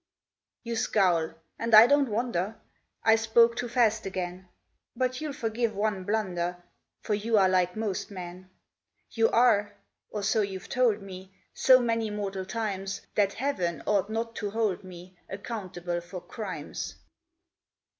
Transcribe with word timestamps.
"You 0.63 0.75
scowl 0.77 1.35
and 1.59 1.75
I 1.75 1.85
don't 1.85 2.09
wonder; 2.09 2.55
I 3.03 3.15
spoke 3.15 3.55
too 3.55 3.69
fast 3.69 4.03
again; 4.07 4.49
But 4.95 5.21
you'll 5.21 5.31
forgive 5.31 5.75
one 5.75 6.05
blunder, 6.05 6.57
For 7.03 7.13
you 7.13 7.37
are 7.37 7.47
like 7.47 7.75
most 7.75 8.09
men: 8.09 8.49
You 9.11 9.29
are, 9.29 9.73
or 10.09 10.23
so 10.23 10.41
you've 10.41 10.69
told 10.69 11.03
me, 11.03 11.31
So 11.53 11.79
many 11.79 12.09
mortal 12.09 12.47
times, 12.47 13.01
That 13.13 13.33
heaven 13.33 13.83
ought 13.85 14.09
not 14.09 14.35
to 14.37 14.49
hold 14.49 14.83
me 14.83 15.19
Accountable 15.29 16.01
for 16.01 16.19
crimes. 16.19 16.95